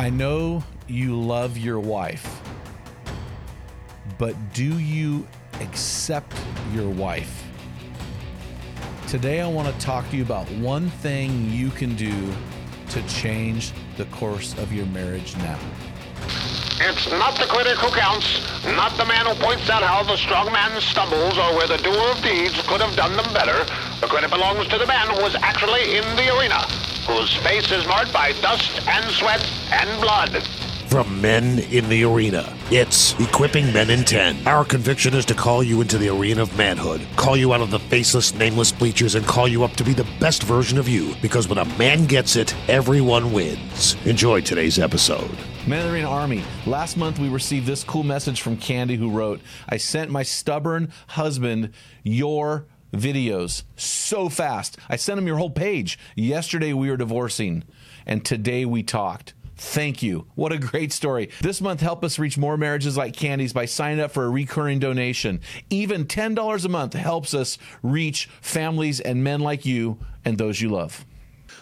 [0.00, 2.40] I know you love your wife
[4.16, 5.26] but do you
[5.60, 6.34] accept
[6.72, 7.44] your wife?
[9.08, 12.12] Today, I want to talk to you about one thing you can do
[12.90, 15.58] to change the course of your marriage now.
[16.80, 20.52] It's not the critic who counts, not the man who points out how the strong
[20.52, 23.64] man stumbles or where the doer of deeds could have done them better.
[24.00, 26.64] The credit belongs to the man who was actually in the arena,
[27.06, 30.42] whose face is marked by dust and sweat and blood.
[30.90, 34.44] From Men in the Arena, it's Equipping Men in 10.
[34.44, 37.70] Our conviction is to call you into the arena of manhood, call you out of
[37.70, 41.14] the faceless, nameless bleachers, and call you up to be the best version of you.
[41.22, 43.94] Because when a man gets it, everyone wins.
[44.04, 45.30] Enjoy today's episode.
[45.64, 46.42] Men in the Arena Army.
[46.66, 50.92] Last month we received this cool message from Candy who wrote, I sent my stubborn
[51.06, 54.78] husband your videos so fast.
[54.88, 55.98] I sent him your whole page.
[56.14, 57.64] Yesterday we were divorcing,
[58.06, 59.34] and today we talked.
[59.56, 60.26] Thank you.
[60.36, 61.28] What a great story.
[61.42, 64.78] This month, help us reach more marriages like Candy's by signing up for a recurring
[64.78, 65.40] donation.
[65.68, 70.70] Even $10 a month helps us reach families and men like you and those you
[70.70, 71.04] love.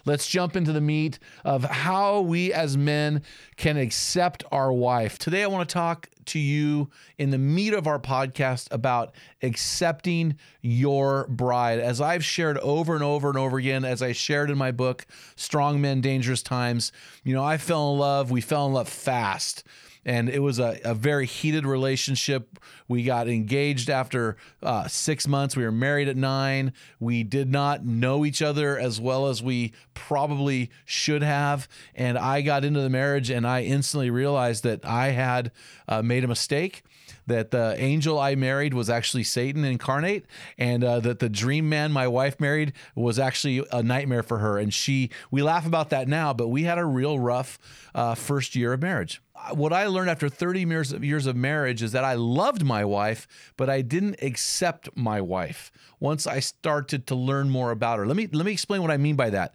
[0.04, 3.22] Let's jump into the meat of how we as men
[3.56, 5.18] can accept our wife.
[5.18, 10.36] Today, I want to talk to you in the meat of our podcast about accepting
[10.60, 11.78] your bride.
[11.80, 15.06] As I've shared over and over and over again, as I shared in my book,
[15.36, 16.92] Strong Men, Dangerous Times,
[17.24, 18.30] you know, I fell in love.
[18.30, 19.64] We fell in love fast
[20.08, 22.58] and it was a, a very heated relationship.
[22.88, 25.54] We got engaged after uh, six months.
[25.54, 26.72] We were married at nine.
[26.98, 31.68] We did not know each other as well as we probably should have.
[31.94, 35.52] And I got into the marriage and I instantly realized that I had
[35.86, 36.82] uh, made a mistake
[37.26, 41.92] that the angel I married was actually Satan incarnate, and uh, that the dream man
[41.92, 44.58] my wife married was actually a nightmare for her.
[44.58, 47.58] And she, we laugh about that now, but we had a real rough
[47.94, 49.20] uh, first year of marriage
[49.54, 52.84] what I learned after 30 years of, years of marriage is that I loved my
[52.84, 53.26] wife,
[53.56, 55.70] but I didn't accept my wife
[56.00, 58.06] once I started to learn more about her.
[58.06, 59.54] Let me let me explain what I mean by that.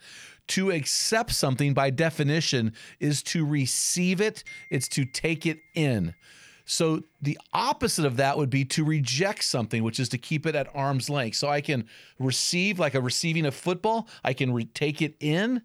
[0.49, 6.13] To accept something by definition is to receive it, it's to take it in.
[6.65, 10.55] So the opposite of that would be to reject something, which is to keep it
[10.55, 11.35] at arm's length.
[11.35, 11.85] So I can
[12.19, 15.61] receive like a receiving a football, I can re- take it in,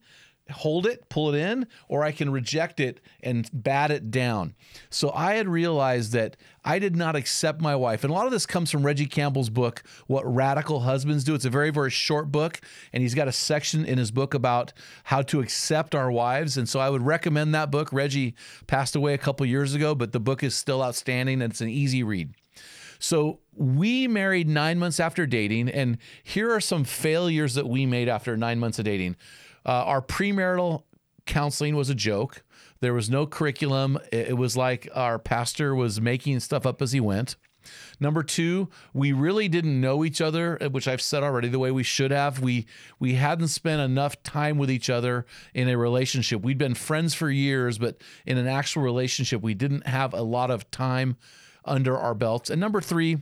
[0.50, 4.54] hold it, pull it in, or I can reject it and bat it down.
[4.90, 8.04] So I had realized that I did not accept my wife.
[8.04, 11.34] And a lot of this comes from Reggie Campbell's book, What Radical Husbands Do.
[11.34, 12.60] It's a very, very short book.
[12.92, 14.72] And he's got a section in his book about
[15.04, 16.56] how to accept our wives.
[16.56, 17.92] And so I would recommend that book.
[17.92, 18.34] Reggie
[18.66, 21.68] passed away a couple years ago, but the book is still outstanding and it's an
[21.68, 22.34] easy read.
[22.98, 25.68] So we married nine months after dating.
[25.68, 29.16] And here are some failures that we made after nine months of dating.
[29.68, 30.84] Uh, our premarital
[31.26, 32.42] counseling was a joke.
[32.80, 33.98] There was no curriculum.
[34.10, 37.36] It, was like our pastor was making stuff up as he went.
[38.00, 41.70] Number two, we really didn't know each other, uh, which I've said already the way
[41.70, 42.40] we should have.
[42.40, 42.66] We
[42.98, 46.40] we hadn't spent enough time with each other in a relationship.
[46.40, 50.50] We'd been friends for years, but in an actual relationship, we didn't have a lot
[50.50, 51.18] of time
[51.62, 52.48] under our belts.
[52.48, 53.18] And number three,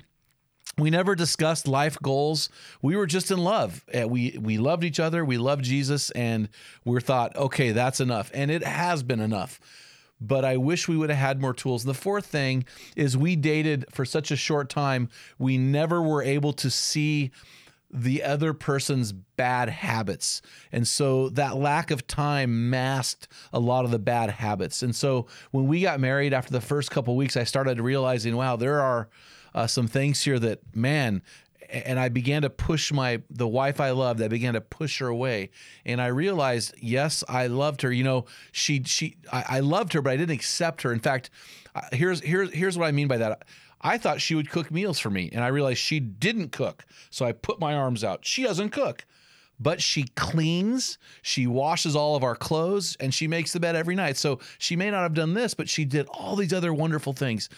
[0.79, 2.49] we never discussed life goals.
[2.83, 3.85] We were just in love.
[3.95, 5.25] Uh, we we loved each other.
[5.25, 6.49] We loved Jesus, and
[6.85, 8.31] we thought, okay, that's enough.
[8.35, 9.59] And it has been enough.
[10.21, 11.85] But I wish we would have had more tools.
[11.85, 12.65] The fourth thing
[12.95, 15.11] is we dated for such a short time.
[15.39, 17.33] We never were able to see
[17.91, 20.43] the other person's bad habits.
[20.73, 24.83] And so that lack of time masked a lot of the bad habits.
[24.83, 28.57] And so when we got married after the first couple weeks, I started realizing, wow,
[28.57, 29.09] there are
[29.57, 31.23] uh, some things here that man
[31.69, 34.23] and I began to push my the wife I loved.
[34.23, 35.51] I began to push her away,
[35.85, 37.91] and I realized, yes, I loved her.
[37.91, 40.93] You know, she she I, I loved her, but I didn't accept her.
[40.93, 41.31] In fact,
[41.75, 43.43] uh, here's here's here's what I mean by that.
[43.81, 46.85] I thought she would cook meals for me, and I realized she didn't cook.
[47.11, 48.25] So I put my arms out.
[48.25, 49.05] She doesn't cook,
[49.59, 53.95] but she cleans, she washes all of our clothes, and she makes the bed every
[53.95, 54.17] night.
[54.17, 57.49] So she may not have done this, but she did all these other wonderful things.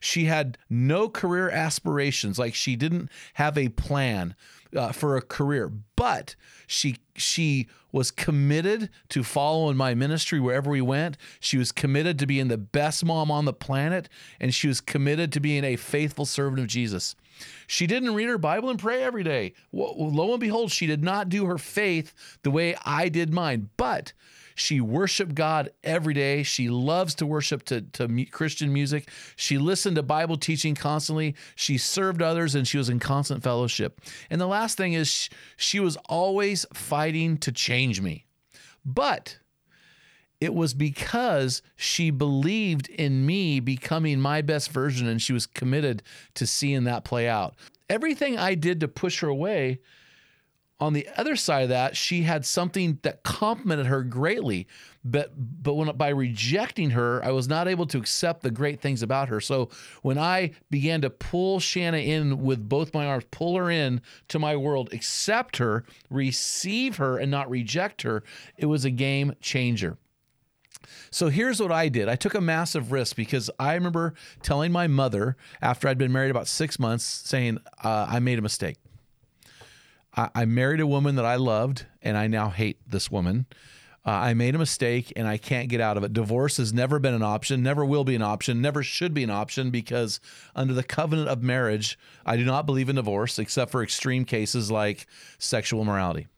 [0.00, 4.34] She had no career aspirations, like she didn't have a plan
[4.74, 6.34] uh, for a career, but
[6.66, 11.16] she she was committed to following my ministry wherever we went.
[11.40, 14.08] She was committed to being the best mom on the planet,
[14.38, 17.16] and she was committed to being a faithful servant of Jesus.
[17.66, 19.54] She didn't read her Bible and pray every day.
[19.72, 22.12] Lo and behold, she did not do her faith
[22.42, 24.12] the way I did mine, but
[24.56, 26.42] she worshiped God every day.
[26.42, 29.10] She loves to worship to, to Christian music.
[29.36, 31.36] She listened to Bible teaching constantly.
[31.54, 34.00] She served others and she was in constant fellowship.
[34.30, 38.24] And the last thing is, she was always fighting to change me.
[38.84, 39.38] But
[40.40, 46.02] it was because she believed in me becoming my best version and she was committed
[46.34, 47.54] to seeing that play out.
[47.88, 49.80] Everything I did to push her away
[50.78, 54.66] on the other side of that, she had something that complimented her greatly,
[55.04, 59.02] but but when by rejecting her, I was not able to accept the great things
[59.02, 59.40] about her.
[59.40, 59.70] So
[60.02, 64.38] when I began to pull Shanna in with both my arms, pull her in to
[64.38, 68.22] my world, accept her, receive her, and not reject her,
[68.58, 69.96] it was a game changer.
[71.10, 72.08] So here's what I did.
[72.08, 76.30] I took a massive risk because I remember telling my mother after I'd been married
[76.30, 78.76] about six months, saying, uh, I made a mistake.
[80.14, 83.46] I, I married a woman that I loved, and I now hate this woman.
[84.06, 86.12] Uh, I made a mistake and I can't get out of it.
[86.12, 89.30] Divorce has never been an option, never will be an option, never should be an
[89.30, 90.20] option because
[90.54, 94.70] under the covenant of marriage, I do not believe in divorce except for extreme cases
[94.70, 95.08] like
[95.38, 96.28] sexual immorality.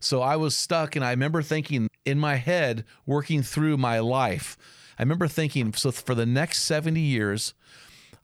[0.00, 4.56] So I was stuck and I remember thinking in my head, working through my life,
[4.98, 7.54] I remember thinking, so for the next 70 years,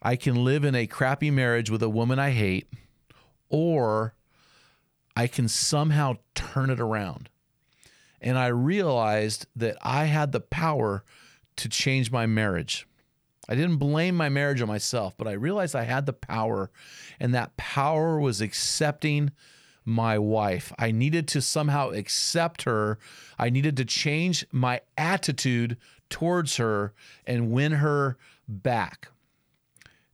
[0.02, 2.68] I can live in a crappy marriage with a woman I hate,
[3.48, 4.14] or
[5.16, 7.30] I can somehow turn it around.
[8.20, 11.02] And I realized that I had the power
[11.56, 12.86] to change my marriage.
[13.48, 16.70] I didn't blame my marriage on myself, but I realized I had the power,
[17.18, 19.30] and that power was accepting
[19.86, 20.72] my wife.
[20.78, 22.98] I needed to somehow accept her.
[23.38, 25.78] I needed to change my attitude
[26.10, 26.92] towards her
[27.26, 29.08] and win her back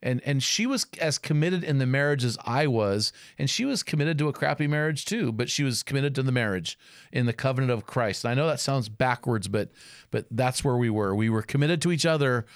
[0.02, 3.82] and and she was as committed in the marriage as I was, and she was
[3.82, 6.78] committed to a crappy marriage too, but she was committed to the marriage
[7.12, 8.25] in the covenant of Christ.
[8.25, 9.70] And I know that sounds backwards, but
[10.10, 11.14] but that's where we were.
[11.14, 12.46] We were committed to each other,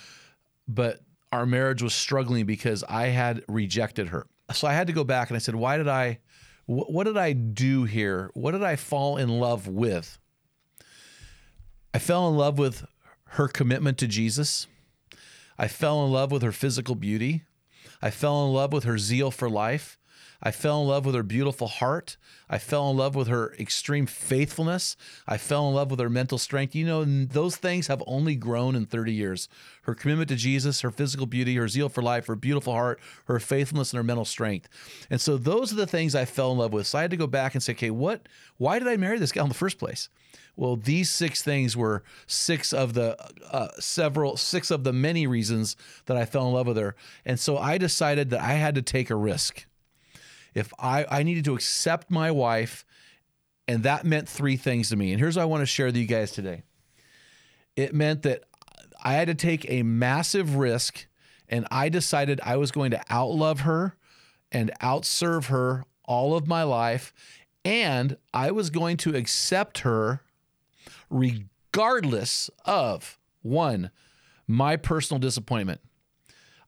[0.67, 1.01] but
[1.33, 4.27] our marriage was struggling because I had rejected her.
[4.53, 6.19] So I had to go back and I said, "Why did I
[6.67, 8.31] wh- what did I do here?
[8.35, 10.19] What did I fall in love with?"
[11.95, 12.85] I fell in love with
[13.31, 14.67] her commitment to Jesus.
[15.59, 17.45] I fell in love with her physical beauty.
[18.03, 19.99] I fell in love with her zeal for life.
[20.43, 22.17] I fell in love with her beautiful heart.
[22.49, 24.97] I fell in love with her extreme faithfulness.
[25.27, 26.75] I fell in love with her mental strength.
[26.75, 29.49] You know, those things have only grown in 30 years.
[29.83, 33.41] Her commitment to Jesus, her physical beauty, her zeal for life, her beautiful heart, her
[33.41, 34.69] faithfulness, and her mental strength.
[35.11, 36.87] And so those are the things I fell in love with.
[36.87, 38.29] So I had to go back and say, okay, what,
[38.59, 40.09] why did I marry this guy in the first place?
[40.57, 43.17] Well, these six things were six of the
[43.51, 45.77] uh, several, six of the many reasons
[46.07, 46.97] that I fell in love with her.
[47.27, 49.67] And so I decided that I had to take a risk.
[50.57, 52.87] If I, I needed to accept my wife,
[53.69, 55.13] and that meant three things to me.
[55.13, 56.63] And here's what I want to share with you guys today
[57.77, 58.45] it meant that
[59.05, 61.07] I had to take a massive risk,
[61.47, 63.97] and I decided I was going to outlove her
[64.51, 67.13] and outserve her all of my life.
[67.63, 70.23] And I was going to accept her
[71.11, 73.91] regardless of one,
[74.47, 75.83] my personal disappointment.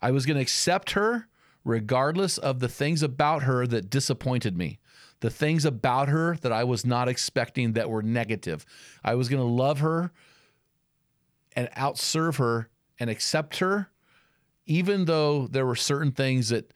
[0.02, 1.28] I was going to accept her
[1.68, 4.78] regardless of the things about her that disappointed me,
[5.20, 8.64] the things about her that I was not expecting that were negative.
[9.04, 10.10] I was going to love her
[11.54, 13.90] and outserve her and accept her,
[14.64, 16.72] even though there were certain things that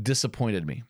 [0.00, 0.82] disappointed me.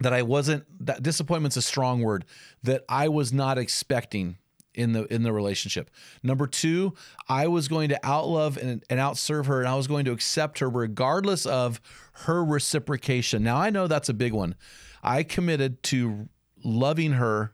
[0.00, 2.24] That I wasn't, that disappointment's a strong word,
[2.62, 4.38] that I was not expecting
[4.78, 5.90] in the in the relationship.
[6.22, 6.94] Number two,
[7.28, 10.60] I was going to outlove and, and outserve her, and I was going to accept
[10.60, 11.80] her regardless of
[12.12, 13.42] her reciprocation.
[13.42, 14.54] Now I know that's a big one.
[15.02, 16.28] I committed to
[16.64, 17.52] loving her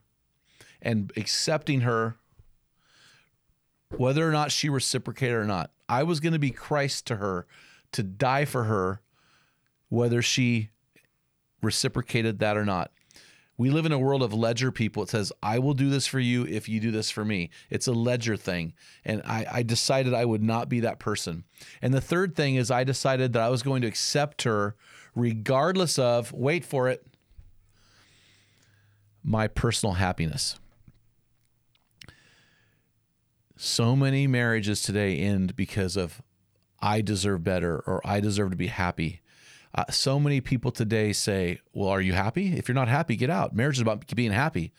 [0.82, 2.16] and accepting her
[3.96, 5.70] whether or not she reciprocated or not.
[5.88, 7.46] I was going to be Christ to her,
[7.92, 9.00] to die for her,
[9.88, 10.70] whether she
[11.62, 12.90] reciprocated that or not.
[13.56, 15.04] We live in a world of ledger people.
[15.04, 17.50] It says, I will do this for you if you do this for me.
[17.70, 18.74] It's a ledger thing.
[19.04, 21.44] And I, I, decided I would not be that person.
[21.80, 24.74] And the third thing is, I decided that I was going to accept her
[25.14, 27.06] regardless of, wait for it,
[29.22, 30.58] my personal happiness.
[33.56, 36.20] So many marriages today end because of,
[36.80, 39.22] I deserve better or I deserve to be happy.
[39.74, 42.56] Uh, so many people today say, Well, are you happy?
[42.56, 43.54] If you're not happy, get out.
[43.54, 44.72] Marriage is about being happy.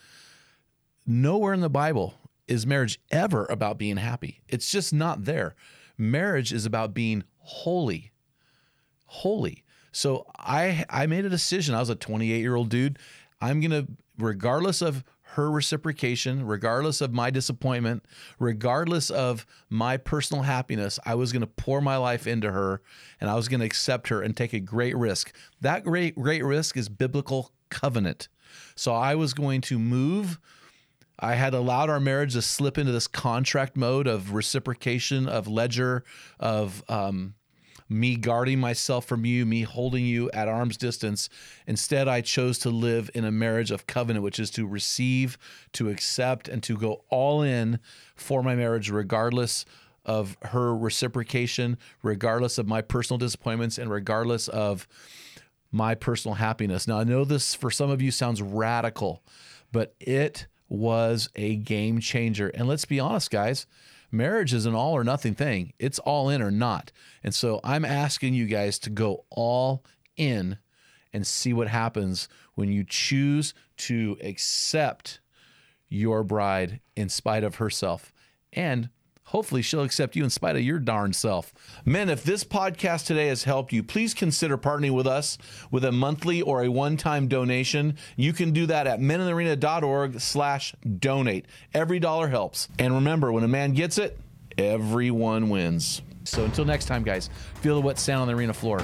[1.06, 2.16] Nowhere in the Bible
[2.48, 4.42] is marriage ever about being happy.
[4.48, 5.56] It's just not there.
[5.98, 8.12] Marriage is about being holy.
[9.06, 9.64] Holy.
[9.92, 11.76] So I I made a decision.
[11.76, 12.98] I was a 28 year old dude.
[13.42, 13.88] I'm gonna,
[14.18, 15.04] regardless of
[15.36, 18.06] her reciprocation, regardless of my disappointment,
[18.40, 22.82] regardless of my personal happiness, I was going to pour my life into her
[23.20, 25.36] and I was going to accept her and take a great risk.
[25.60, 28.30] That great, great risk is biblical covenant.
[28.76, 30.40] So I was going to move.
[31.20, 36.04] I had allowed our marriage to slip into this contract mode of reciprocation, of ledger,
[36.40, 37.36] of um,
[37.88, 41.30] me guarding myself from you, me holding you at arm's distance.
[41.68, 45.38] Instead, I chose to live in a marriage of covenant, which is to receive,
[45.74, 47.80] to accept, and to go all in
[48.16, 49.66] for my marriage, regardless
[50.04, 54.88] of her reciprocation, regardless of my personal disappointments, and regardless of
[55.72, 56.88] my personal happiness.
[56.88, 59.22] Now, I know this for some of you sounds radical,
[59.72, 62.48] but it was a game changer.
[62.50, 63.68] And let's be honest, guys
[64.16, 65.74] marriage is an all or nothing thing.
[65.80, 66.92] It's all in or not.
[67.24, 69.84] And so I'm asking you guys to go all
[70.18, 70.58] in
[71.14, 75.20] and see what happens when you choose to accept
[75.88, 78.12] your bride in spite of herself
[78.52, 78.90] and
[79.30, 81.54] Hopefully, she'll accept you in spite of your darn self.
[81.84, 85.38] Men, if this podcast today has helped you, please consider partnering with us
[85.72, 87.98] with a monthly or a one-time donation.
[88.16, 91.48] You can do that at meninthearena.org slash donate.
[91.74, 92.68] Every dollar helps.
[92.78, 94.20] And remember, when a man gets it,
[94.58, 96.04] everyone wins.
[96.24, 97.30] So until next time, guys,
[97.62, 98.80] feel the wet sand on the arena floor.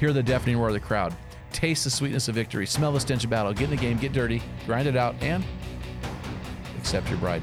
[0.00, 1.14] Hear the deafening roar of the crowd.
[1.52, 2.66] Taste the sweetness of victory.
[2.66, 3.52] Smell the stench of battle.
[3.52, 5.44] Get in the game, get dirty, grind it out, and
[6.78, 7.42] accept your bride.